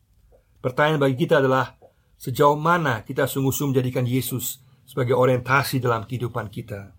Pertanyaan 0.60 1.00
bagi 1.00 1.16
kita 1.24 1.40
adalah 1.40 1.72
sejauh 2.20 2.56
mana 2.56 3.00
kita 3.00 3.24
sungguh-sungguh 3.24 3.72
menjadikan 3.72 4.04
Yesus 4.04 4.60
sebagai 4.84 5.16
orientasi 5.16 5.80
dalam 5.80 6.04
kehidupan 6.04 6.52
kita. 6.52 6.92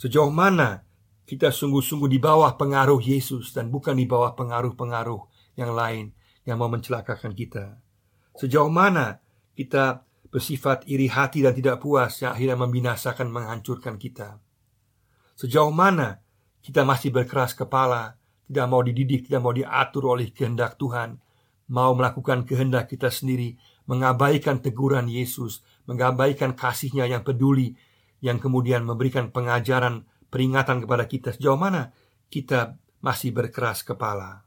Sejauh 0.00 0.32
mana 0.32 0.80
kita 1.28 1.52
sungguh-sungguh 1.52 2.08
di 2.08 2.16
bawah 2.16 2.56
pengaruh 2.56 2.98
Yesus 3.04 3.52
dan 3.52 3.68
bukan 3.68 4.00
di 4.00 4.08
bawah 4.08 4.32
pengaruh-pengaruh 4.32 5.20
yang 5.60 5.76
lain 5.76 6.16
yang 6.48 6.56
mau 6.56 6.72
mencelakakan 6.72 7.36
kita. 7.36 7.76
Sejauh 8.40 8.72
mana 8.72 9.20
kita 9.52 10.08
bersifat 10.32 10.88
iri 10.88 11.12
hati 11.12 11.44
dan 11.44 11.52
tidak 11.52 11.84
puas 11.84 12.16
yang 12.24 12.32
akhirnya 12.32 12.56
membinasakan 12.56 13.28
menghancurkan 13.28 14.00
kita. 14.00 14.40
Sejauh 15.36 15.74
mana 15.74 16.24
kita 16.64 16.80
masih 16.88 17.12
berkeras 17.12 17.52
kepala, 17.52 18.16
tidak 18.48 18.66
mau 18.72 18.80
dididik, 18.80 19.28
tidak 19.28 19.42
mau 19.44 19.52
diatur 19.52 20.16
oleh 20.16 20.32
kehendak 20.32 20.80
Tuhan, 20.80 21.20
mau 21.70 21.94
melakukan 21.94 22.42
kehendak 22.42 22.90
kita 22.90 23.08
sendiri, 23.08 23.54
mengabaikan 23.86 24.58
teguran 24.58 25.06
Yesus, 25.06 25.62
mengabaikan 25.86 26.58
kasihnya 26.58 27.06
yang 27.06 27.22
peduli, 27.22 27.78
yang 28.20 28.42
kemudian 28.42 28.82
memberikan 28.82 29.30
pengajaran 29.30 30.04
peringatan 30.28 30.84
kepada 30.84 31.04
kita 31.08 31.34
sejauh 31.34 31.58
mana 31.58 31.90
kita 32.30 32.78
masih 33.02 33.34
berkeras 33.34 33.82
kepala. 33.82 34.46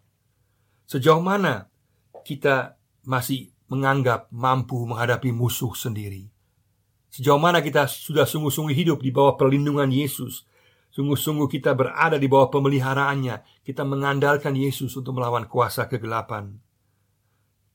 Sejauh 0.87 1.19
mana 1.19 1.67
kita 2.23 2.79
masih 3.03 3.51
menganggap 3.67 4.31
mampu 4.31 4.79
menghadapi 4.87 5.33
musuh 5.35 5.73
sendiri. 5.75 6.29
Sejauh 7.11 7.37
mana 7.37 7.59
kita 7.59 7.85
sudah 7.85 8.25
sungguh-sungguh 8.25 8.73
hidup 8.73 9.03
di 9.03 9.11
bawah 9.13 9.37
perlindungan 9.37 9.91
Yesus. 9.91 10.47
Sungguh-sungguh 10.93 11.49
kita 11.49 11.73
berada 11.73 12.17
di 12.17 12.29
bawah 12.29 12.53
pemeliharaannya. 12.53 13.65
Kita 13.65 13.81
mengandalkan 13.85 14.53
Yesus 14.53 14.93
untuk 14.93 15.17
melawan 15.17 15.49
kuasa 15.49 15.89
kegelapan. 15.89 16.62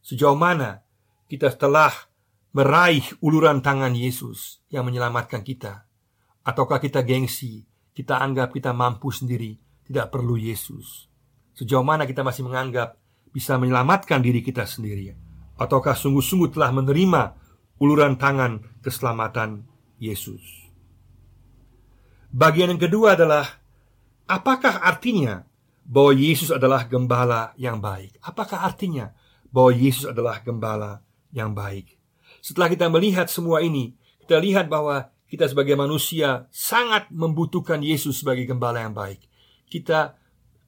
Sejauh 0.00 0.38
mana 0.38 0.83
kita 1.26 1.52
telah 1.55 1.93
meraih 2.57 3.05
uluran 3.21 3.61
tangan 3.61 3.93
Yesus 3.93 4.64
yang 4.73 4.88
menyelamatkan 4.88 5.45
kita. 5.45 5.85
Ataukah 6.43 6.81
kita 6.81 7.05
gengsi 7.05 7.69
kita 7.99 8.23
anggap 8.23 8.55
kita 8.55 8.71
mampu 8.71 9.11
sendiri, 9.11 9.59
tidak 9.83 10.14
perlu 10.14 10.38
Yesus. 10.38 11.11
Sejauh 11.59 11.83
mana 11.83 12.07
kita 12.07 12.23
masih 12.23 12.47
menganggap 12.47 12.95
bisa 13.35 13.59
menyelamatkan 13.59 14.23
diri 14.23 14.38
kita 14.38 14.62
sendiri, 14.71 15.11
ataukah 15.59 15.99
sungguh-sungguh 15.99 16.55
telah 16.55 16.71
menerima 16.71 17.35
uluran 17.83 18.14
tangan 18.14 18.78
keselamatan 18.78 19.67
Yesus? 19.99 20.71
Bagian 22.31 22.71
yang 22.71 22.78
kedua 22.78 23.19
adalah 23.19 23.50
apakah 24.31 24.78
artinya 24.78 25.43
bahwa 25.83 26.14
Yesus 26.14 26.55
adalah 26.55 26.87
gembala 26.87 27.50
yang 27.59 27.83
baik? 27.83 28.14
Apakah 28.23 28.62
artinya 28.62 29.11
bahwa 29.50 29.73
Yesus 29.75 30.09
adalah 30.09 30.40
gembala 30.40 31.05
yang 31.33 31.52
baik? 31.52 31.97
Setelah 32.40 32.69
kita 32.71 32.87
melihat 32.88 33.26
semua 33.28 33.64
ini, 33.64 33.97
kita 34.25 34.38
lihat 34.38 34.69
bahwa 34.69 35.11
kita 35.28 35.45
sebagai 35.45 35.76
manusia 35.76 36.49
sangat 36.49 37.12
membutuhkan 37.12 37.85
Yesus 37.85 38.25
sebagai 38.25 38.49
gembala 38.49 38.81
yang 38.81 38.97
baik. 38.97 39.21
Kita 39.69 40.17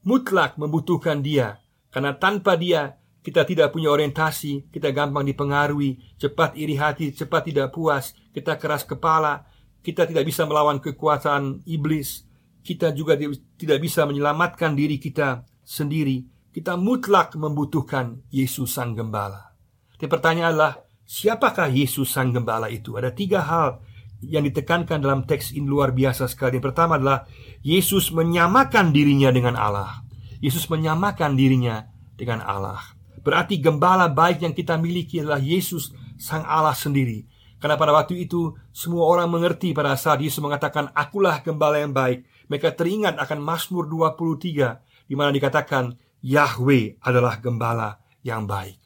mutlak 0.05 0.61
membutuhkan 0.61 1.25
Dia, 1.25 1.61
karena 1.89 2.13
tanpa 2.17 2.57
Dia 2.57 3.01
kita 3.21 3.45
tidak 3.45 3.73
punya 3.77 3.93
orientasi, 3.93 4.73
kita 4.73 4.93
gampang 4.97 5.29
dipengaruhi, 5.29 6.17
cepat 6.17 6.57
iri 6.57 6.77
hati, 6.77 7.13
cepat 7.13 7.53
tidak 7.53 7.69
puas, 7.73 8.17
kita 8.33 8.57
keras 8.57 8.85
kepala, 8.89 9.45
kita 9.85 10.09
tidak 10.09 10.25
bisa 10.25 10.49
melawan 10.49 10.81
kekuasaan 10.81 11.65
iblis, 11.69 12.25
kita 12.65 12.93
juga 12.97 13.17
tidak 13.57 13.79
bisa 13.81 14.05
menyelamatkan 14.09 14.73
diri 14.73 14.97
kita 14.97 15.45
sendiri. 15.65 16.25
Kita 16.51 16.75
mutlak 16.75 17.39
membutuhkan 17.39 18.27
Yesus 18.27 18.75
Sang 18.75 18.99
Gembala. 18.99 19.55
Tapi 19.95 20.11
pertanyaan 20.11 20.51
adalah, 20.51 20.73
siapakah 21.07 21.71
Yesus 21.71 22.11
Sang 22.11 22.35
Gembala 22.35 22.67
itu? 22.67 22.99
Ada 22.99 23.15
tiga 23.15 23.39
hal 23.47 23.79
yang 24.27 24.43
ditekankan 24.43 24.99
dalam 24.99 25.23
teks 25.23 25.55
ini 25.55 25.71
luar 25.71 25.95
biasa 25.95 26.27
sekali. 26.27 26.59
Yang 26.59 26.75
pertama 26.75 26.99
adalah 26.99 27.23
Yesus 27.63 28.11
menyamakan 28.11 28.91
dirinya 28.91 29.31
dengan 29.31 29.55
Allah. 29.55 30.03
Yesus 30.43 30.67
menyamakan 30.67 31.39
dirinya 31.39 31.87
dengan 32.19 32.43
Allah. 32.43 32.83
Berarti 33.23 33.63
gembala 33.63 34.11
baik 34.11 34.43
yang 34.43 34.51
kita 34.51 34.75
miliki 34.75 35.23
adalah 35.23 35.39
Yesus 35.39 35.95
Sang 36.19 36.43
Allah 36.43 36.75
sendiri. 36.75 37.31
Karena 37.63 37.79
pada 37.79 37.95
waktu 37.95 38.27
itu 38.27 38.59
semua 38.75 39.07
orang 39.07 39.31
mengerti 39.31 39.71
pada 39.71 39.95
saat 39.95 40.19
Yesus 40.19 40.43
mengatakan 40.43 40.91
akulah 40.99 41.39
gembala 41.47 41.79
yang 41.79 41.95
baik. 41.95 42.27
Mereka 42.51 42.75
teringat 42.75 43.23
akan 43.23 43.39
Mazmur 43.39 43.87
23 43.87 45.07
di 45.07 45.15
mana 45.15 45.31
dikatakan 45.31 46.10
Yahweh 46.21 47.01
adalah 47.01 47.41
gembala 47.41 48.01
yang 48.21 48.45
baik. 48.45 48.77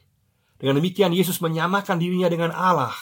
Dengan 0.59 0.79
demikian 0.79 1.13
Yesus 1.13 1.43
menyamakan 1.43 1.99
dirinya 1.99 2.31
dengan 2.31 2.55
Allah. 2.55 2.95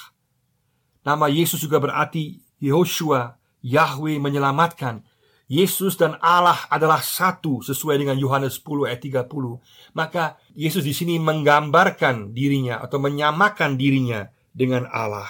Nama 1.05 1.29
Yesus 1.29 1.61
juga 1.62 1.79
berarti 1.79 2.41
Yehoshua, 2.59 3.37
Yahweh 3.62 4.19
menyelamatkan. 4.19 5.05
Yesus 5.53 6.01
dan 6.01 6.17
Allah 6.25 6.57
adalah 6.73 7.05
satu 7.05 7.61
sesuai 7.61 8.01
dengan 8.01 8.17
Yohanes 8.17 8.57
10 8.65 8.89
ayat 8.89 9.05
30. 9.05 9.61
Maka 9.93 10.41
Yesus 10.57 10.81
di 10.81 10.97
sini 10.97 11.21
menggambarkan 11.21 12.33
dirinya 12.33 12.81
atau 12.81 12.97
menyamakan 12.97 13.77
dirinya 13.77 14.33
dengan 14.57 14.89
Allah. 14.89 15.29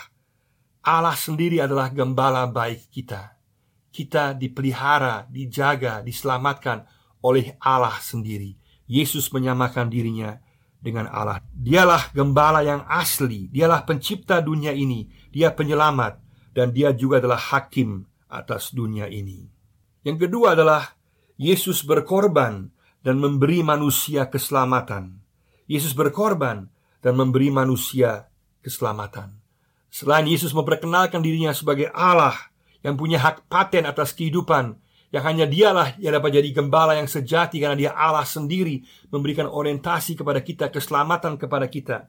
Allah 0.86 1.18
sendiri 1.18 1.58
adalah 1.58 1.90
gembala 1.90 2.46
baik 2.46 2.86
kita. 2.94 3.34
Kita 3.90 4.34
dipelihara, 4.38 5.26
dijaga, 5.26 6.06
diselamatkan 6.06 6.86
oleh 7.26 7.58
Allah 7.58 7.98
sendiri. 7.98 8.61
Yesus 8.86 9.30
menyamakan 9.30 9.88
dirinya 9.88 10.38
dengan 10.82 11.06
Allah. 11.08 11.38
Dialah 11.54 12.10
gembala 12.10 12.66
yang 12.66 12.82
asli, 12.90 13.46
dialah 13.48 13.86
pencipta 13.86 14.42
dunia 14.42 14.74
ini, 14.74 15.06
dia 15.30 15.54
penyelamat, 15.54 16.18
dan 16.52 16.74
dia 16.74 16.90
juga 16.92 17.22
adalah 17.22 17.38
hakim 17.38 18.04
atas 18.26 18.74
dunia 18.74 19.06
ini. 19.06 19.46
Yang 20.02 20.28
kedua 20.28 20.58
adalah 20.58 20.98
Yesus 21.38 21.86
berkorban 21.86 22.74
dan 23.02 23.16
memberi 23.22 23.62
manusia 23.62 24.26
keselamatan. 24.26 25.22
Yesus 25.70 25.94
berkorban 25.94 26.66
dan 27.02 27.14
memberi 27.14 27.50
manusia 27.54 28.30
keselamatan. 28.62 29.38
Selain 29.92 30.24
Yesus 30.24 30.56
memperkenalkan 30.56 31.20
dirinya 31.20 31.52
sebagai 31.52 31.90
Allah 31.92 32.34
yang 32.82 32.98
punya 32.98 33.20
hak 33.22 33.46
paten 33.46 33.86
atas 33.86 34.16
kehidupan, 34.16 34.78
yang 35.12 35.24
hanya 35.28 35.44
dialah 35.44 36.00
yang 36.00 36.16
dapat 36.16 36.40
jadi 36.40 36.48
gembala 36.56 36.96
yang 36.96 37.04
sejati 37.04 37.60
karena 37.60 37.76
dia 37.76 37.92
Allah 37.92 38.24
sendiri 38.24 38.80
memberikan 39.12 39.44
orientasi 39.44 40.16
kepada 40.16 40.40
kita, 40.40 40.72
keselamatan 40.72 41.36
kepada 41.36 41.68
kita. 41.68 42.08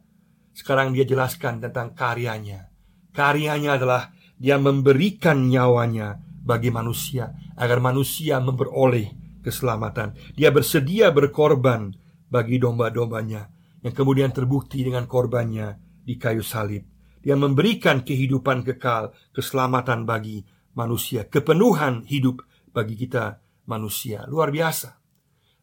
Sekarang 0.56 0.96
dia 0.96 1.04
jelaskan 1.04 1.60
tentang 1.60 1.92
karyanya. 1.92 2.72
Karyanya 3.12 3.76
adalah 3.76 4.16
dia 4.40 4.56
memberikan 4.56 5.52
nyawanya 5.52 6.16
bagi 6.24 6.72
manusia 6.72 7.36
agar 7.60 7.84
manusia 7.84 8.40
memperoleh 8.40 9.12
keselamatan. 9.44 10.16
Dia 10.40 10.56
bersedia 10.56 11.12
berkorban 11.12 11.92
bagi 12.32 12.56
domba-dombanya 12.56 13.52
yang 13.84 13.94
kemudian 13.94 14.32
terbukti 14.32 14.80
dengan 14.80 15.04
korbannya 15.12 15.76
di 16.08 16.16
kayu 16.16 16.42
salib. 16.42 16.88
Dia 17.20 17.36
memberikan 17.36 18.04
kehidupan 18.04 18.64
kekal, 18.64 19.12
keselamatan 19.36 20.08
bagi 20.08 20.44
manusia, 20.76 21.28
kepenuhan 21.28 22.08
hidup 22.08 22.44
bagi 22.74 22.98
kita 22.98 23.39
manusia. 23.70 24.25
Luar 24.27 24.50
biasa. 24.50 25.00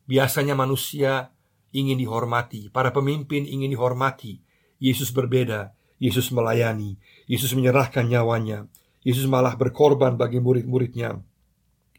Biasanya 0.07 0.55
manusia 0.57 1.35
ingin 1.71 1.99
dihormati, 1.99 2.71
para 2.71 2.90
pemimpin 2.90 3.47
ingin 3.47 3.71
dihormati. 3.71 4.43
Yesus 4.81 5.12
berbeda, 5.12 5.76
Yesus 6.00 6.33
melayani, 6.33 6.97
Yesus 7.29 7.52
menyerahkan 7.52 8.09
nyawanya, 8.09 8.64
Yesus 9.05 9.29
malah 9.29 9.55
berkorban 9.61 10.17
bagi 10.17 10.40
murid-muridnya 10.40 11.21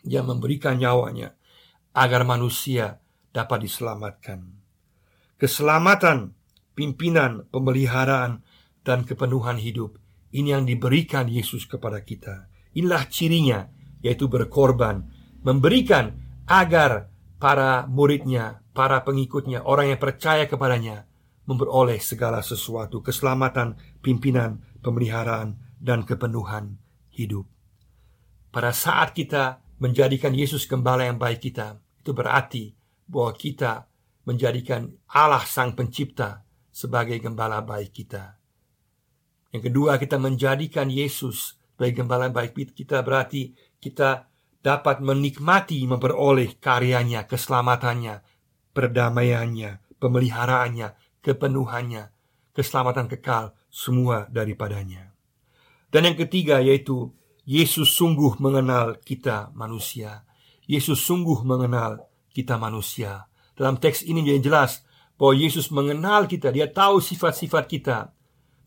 yang 0.01 0.25
memberikan 0.25 0.81
nyawanya 0.81 1.37
agar 1.93 2.25
manusia 2.25 2.97
dapat 3.29 3.69
diselamatkan. 3.69 4.49
Keselamatan, 5.37 6.33
pimpinan, 6.73 7.45
pemeliharaan, 7.53 8.41
dan 8.81 9.05
kepenuhan 9.05 9.61
hidup 9.61 10.01
ini 10.33 10.55
yang 10.55 10.65
diberikan 10.65 11.27
Yesus 11.27 11.67
kepada 11.67 12.01
kita. 12.01 12.47
Inilah 12.73 13.05
cirinya, 13.11 13.67
yaitu 14.01 14.27
berkorban, 14.27 15.07
memberikan 15.41 16.17
agar 16.45 17.09
para 17.41 17.89
muridnya, 17.89 18.61
para 18.73 19.01
pengikutnya, 19.01 19.65
orang 19.65 19.95
yang 19.95 20.01
percaya 20.01 20.45
kepadanya 20.45 21.09
memperoleh 21.49 21.97
segala 21.97 22.45
sesuatu, 22.45 23.01
keselamatan, 23.01 23.77
pimpinan, 24.05 24.61
pemeliharaan, 24.85 25.57
dan 25.81 26.05
kepenuhan 26.05 26.77
hidup. 27.09 27.49
Pada 28.53 28.69
saat 28.75 29.17
kita 29.17 29.63
menjadikan 29.81 30.35
Yesus 30.37 30.69
gembala 30.69 31.09
yang 31.09 31.17
baik 31.17 31.41
kita, 31.49 31.81
itu 32.01 32.11
berarti 32.13 32.77
bahwa 33.09 33.33
kita 33.33 33.89
menjadikan 34.29 34.93
Allah 35.09 35.41
Sang 35.49 35.73
Pencipta 35.73 36.45
sebagai 36.69 37.17
gembala 37.17 37.65
baik 37.65 37.91
kita. 37.91 38.37
Yang 39.51 39.73
kedua, 39.73 39.97
kita 39.97 40.21
menjadikan 40.21 40.87
Yesus 40.87 41.57
sebagai 41.75 42.05
gembala 42.05 42.29
baik 42.29 42.77
kita 42.77 43.01
berarti 43.01 43.57
kita 43.81 44.29
dapat 44.61 45.01
menikmati 45.01 45.81
memperoleh 45.89 46.61
karyanya, 46.61 47.25
keselamatannya, 47.25 48.21
perdamaiannya, 48.77 49.97
pemeliharaannya, 49.97 50.93
kepenuhannya, 51.25 52.13
keselamatan 52.53 53.09
kekal, 53.09 53.57
semua 53.73 54.29
daripadanya. 54.29 55.11
Dan 55.91 56.07
yang 56.07 56.17
ketiga 56.17 56.61
yaitu 56.61 57.11
Yesus 57.43 57.91
sungguh 57.97 58.37
mengenal 58.37 59.01
kita 59.01 59.49
manusia. 59.57 60.23
Yesus 60.69 61.01
sungguh 61.03 61.41
mengenal 61.43 62.05
kita 62.31 62.55
manusia. 62.55 63.27
Dalam 63.57 63.75
teks 63.75 64.07
ini 64.07 64.23
jadi 64.23 64.39
jelas 64.39 64.85
bahwa 65.19 65.35
Yesus 65.35 65.67
mengenal 65.73 66.31
kita, 66.31 66.53
dia 66.53 66.69
tahu 66.71 67.03
sifat-sifat 67.03 67.65
kita. 67.67 67.97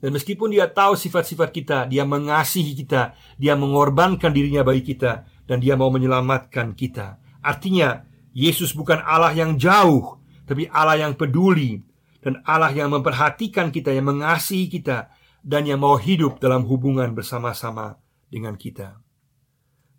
Dan 0.04 0.12
meskipun 0.12 0.52
dia 0.52 0.68
tahu 0.68 1.00
sifat-sifat 1.00 1.48
kita, 1.48 1.78
dia 1.88 2.04
mengasihi 2.04 2.76
kita, 2.76 3.16
dia 3.40 3.56
mengorbankan 3.56 4.36
dirinya 4.36 4.60
bagi 4.60 4.92
kita, 4.92 5.24
dan 5.48 5.64
dia 5.64 5.80
mau 5.80 5.88
menyelamatkan 5.88 6.76
kita. 6.76 7.16
Artinya, 7.40 8.04
Yesus 8.36 8.76
bukan 8.76 9.00
Allah 9.00 9.32
yang 9.32 9.56
jauh, 9.56 10.20
tapi 10.44 10.68
Allah 10.68 11.08
yang 11.08 11.16
peduli, 11.16 11.80
dan 12.20 12.44
Allah 12.44 12.68
yang 12.76 12.92
memperhatikan 12.92 13.72
kita, 13.72 13.96
yang 13.96 14.12
mengasihi 14.12 14.68
kita, 14.68 15.08
dan 15.40 15.64
yang 15.64 15.80
mau 15.80 15.96
hidup 15.96 16.36
dalam 16.36 16.68
hubungan 16.68 17.16
bersama-sama 17.16 17.96
dengan 18.28 18.60
kita. 18.60 19.00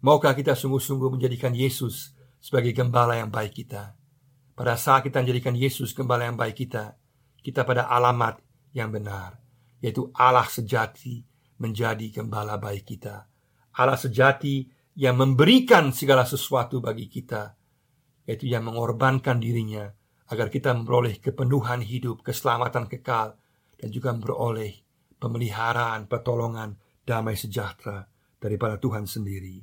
Maukah 0.05 0.37
kita 0.37 0.53
sungguh-sungguh 0.53 1.17
menjadikan 1.17 1.49
Yesus 1.57 2.13
sebagai 2.37 2.77
gembala 2.77 3.17
yang 3.17 3.33
baik 3.33 3.57
kita? 3.57 3.97
Pada 4.53 4.77
saat 4.77 5.01
kita 5.01 5.25
menjadikan 5.25 5.57
Yesus 5.57 5.97
gembala 5.97 6.29
yang 6.29 6.37
baik 6.37 6.61
kita, 6.61 6.93
kita 7.41 7.65
pada 7.65 7.89
alamat 7.89 8.37
yang 8.69 8.93
benar 8.93 9.44
yaitu 9.85 10.09
Allah 10.17 10.49
sejati 10.49 11.21
menjadi 11.61 12.09
gembala 12.09 12.57
baik 12.57 12.97
kita. 12.97 13.29
Allah 13.77 14.01
sejati 14.01 14.65
yang 14.97 15.21
memberikan 15.21 15.93
segala 15.93 16.25
sesuatu 16.25 16.81
bagi 16.81 17.05
kita, 17.05 17.53
yaitu 18.25 18.49
yang 18.49 18.65
mengorbankan 18.65 19.37
dirinya 19.37 19.85
agar 20.33 20.49
kita 20.49 20.73
memperoleh 20.73 21.21
kepenuhan 21.21 21.85
hidup, 21.85 22.25
keselamatan 22.25 22.89
kekal, 22.89 23.37
dan 23.77 23.93
juga 23.93 24.09
memperoleh 24.09 24.73
pemeliharaan, 25.21 26.09
pertolongan, 26.09 26.81
damai 27.05 27.37
sejahtera 27.37 28.09
daripada 28.41 28.81
Tuhan 28.81 29.05
sendiri. 29.05 29.61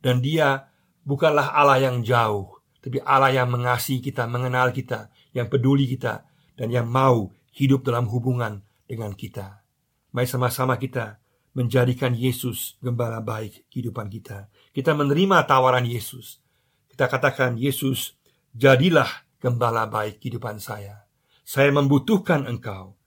Dan 0.00 0.24
dia 0.24 0.72
bukanlah 1.04 1.52
Allah 1.52 1.84
yang 1.84 2.00
jauh, 2.00 2.56
tapi 2.80 2.96
Allah 3.04 3.28
yang 3.28 3.52
mengasihi 3.52 4.00
kita, 4.00 4.24
mengenal 4.24 4.72
kita, 4.72 5.12
yang 5.36 5.52
peduli 5.52 5.84
kita, 5.84 6.24
dan 6.56 6.72
yang 6.72 6.88
mau 6.88 7.28
hidup 7.52 7.84
dalam 7.84 8.08
hubungan 8.08 8.64
dengan 8.90 9.14
kita. 9.14 9.62
Mari 10.10 10.26
sama-sama 10.26 10.74
kita 10.74 11.22
menjadikan 11.54 12.10
Yesus 12.10 12.74
gembala 12.82 13.22
baik 13.22 13.70
kehidupan 13.70 14.10
kita. 14.10 14.50
Kita 14.74 14.98
menerima 14.98 15.46
tawaran 15.46 15.86
Yesus. 15.86 16.42
Kita 16.90 17.06
katakan, 17.06 17.54
Yesus, 17.54 18.18
jadilah 18.50 19.06
gembala 19.38 19.86
baik 19.86 20.18
kehidupan 20.18 20.58
saya. 20.58 21.06
Saya 21.46 21.70
membutuhkan 21.70 22.50
engkau. 22.50 22.98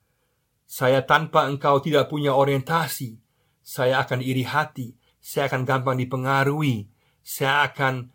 Saya 0.63 1.03
tanpa 1.03 1.43
engkau 1.47 1.83
tidak 1.83 2.07
punya 2.07 2.31
orientasi. 2.31 3.19
Saya 3.59 3.99
akan 4.03 4.23
iri 4.23 4.47
hati. 4.47 4.95
Saya 5.19 5.51
akan 5.51 5.63
gampang 5.63 5.99
dipengaruhi. 5.99 6.87
Saya 7.23 7.67
akan 7.67 8.11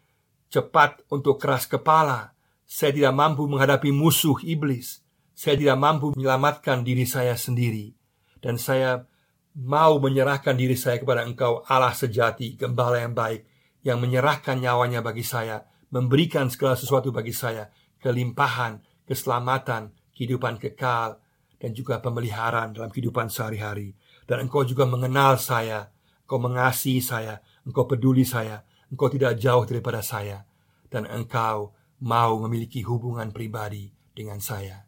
cepat 0.49 1.05
untuk 1.09 1.41
keras 1.41 1.65
kepala. 1.69 2.37
Saya 2.69 2.93
tidak 2.93 3.17
mampu 3.17 3.49
menghadapi 3.49 3.89
musuh 3.93 4.37
iblis. 4.45 5.01
Saya 5.39 5.55
tidak 5.55 5.79
mampu 5.79 6.11
menyelamatkan 6.19 6.83
diri 6.83 7.07
saya 7.07 7.39
sendiri 7.39 7.95
dan 8.43 8.59
saya 8.59 9.07
mau 9.55 10.03
menyerahkan 10.03 10.59
diri 10.59 10.75
saya 10.75 10.99
kepada 10.99 11.23
Engkau 11.23 11.63
Allah 11.63 11.95
sejati, 11.95 12.59
gembala 12.59 12.99
yang 12.99 13.15
baik 13.15 13.47
yang 13.87 14.03
menyerahkan 14.03 14.59
nyawanya 14.59 14.99
bagi 14.99 15.23
saya, 15.23 15.63
memberikan 15.95 16.51
segala 16.51 16.75
sesuatu 16.75 17.15
bagi 17.15 17.31
saya, 17.31 17.71
kelimpahan, 18.03 18.83
keselamatan, 19.07 19.95
kehidupan 20.11 20.59
kekal 20.59 21.23
dan 21.63 21.71
juga 21.71 22.03
pemeliharaan 22.03 22.75
dalam 22.75 22.91
kehidupan 22.91 23.31
sehari-hari. 23.31 23.95
Dan 24.27 24.51
Engkau 24.51 24.67
juga 24.67 24.91
mengenal 24.91 25.39
saya, 25.39 25.95
Engkau 26.27 26.43
mengasihi 26.43 26.99
saya, 26.99 27.39
Engkau 27.63 27.87
peduli 27.87 28.27
saya, 28.27 28.67
Engkau 28.91 29.07
tidak 29.07 29.39
jauh 29.39 29.63
daripada 29.63 30.03
saya 30.03 30.43
dan 30.91 31.07
Engkau 31.07 31.79
mau 32.03 32.43
memiliki 32.43 32.83
hubungan 32.83 33.31
pribadi 33.31 33.95
dengan 34.11 34.43
saya. 34.43 34.88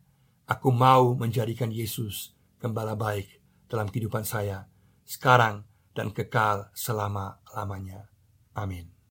Aku 0.51 0.75
mau 0.75 1.15
menjadikan 1.15 1.71
Yesus 1.71 2.35
gembala 2.59 2.99
baik 2.99 3.39
dalam 3.71 3.87
kehidupan 3.87 4.27
saya 4.27 4.67
sekarang 5.07 5.63
dan 5.95 6.11
kekal 6.11 6.75
selama-lamanya. 6.75 8.11
Amin. 8.59 9.00